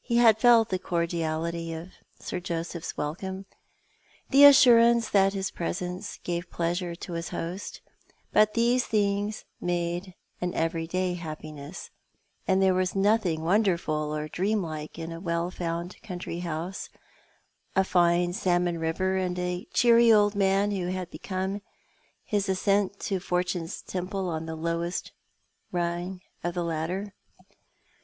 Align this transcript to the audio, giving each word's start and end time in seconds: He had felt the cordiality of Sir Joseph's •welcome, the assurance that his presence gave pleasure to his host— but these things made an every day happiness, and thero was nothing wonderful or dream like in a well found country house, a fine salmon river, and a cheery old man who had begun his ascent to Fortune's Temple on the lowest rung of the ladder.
He 0.00 0.16
had 0.16 0.38
felt 0.40 0.70
the 0.70 0.78
cordiality 0.80 1.72
of 1.72 1.90
Sir 2.18 2.40
Joseph's 2.40 2.94
•welcome, 2.94 3.44
the 4.30 4.42
assurance 4.42 5.08
that 5.10 5.34
his 5.34 5.52
presence 5.52 6.18
gave 6.24 6.50
pleasure 6.50 6.96
to 6.96 7.12
his 7.12 7.28
host— 7.28 7.80
but 8.32 8.54
these 8.54 8.86
things 8.86 9.44
made 9.60 10.16
an 10.40 10.52
every 10.54 10.88
day 10.88 11.14
happiness, 11.14 11.90
and 12.44 12.60
thero 12.60 12.76
was 12.78 12.96
nothing 12.96 13.44
wonderful 13.44 14.12
or 14.12 14.26
dream 14.26 14.62
like 14.64 14.98
in 14.98 15.12
a 15.12 15.20
well 15.20 15.48
found 15.48 16.02
country 16.02 16.40
house, 16.40 16.88
a 17.76 17.84
fine 17.84 18.32
salmon 18.32 18.80
river, 18.80 19.16
and 19.16 19.38
a 19.38 19.64
cheery 19.72 20.12
old 20.12 20.34
man 20.34 20.72
who 20.72 20.88
had 20.88 21.08
begun 21.08 21.60
his 22.24 22.48
ascent 22.48 22.98
to 22.98 23.20
Fortune's 23.20 23.80
Temple 23.80 24.28
on 24.28 24.44
the 24.46 24.56
lowest 24.56 25.12
rung 25.70 26.20
of 26.42 26.54
the 26.54 26.64
ladder. 26.64 27.12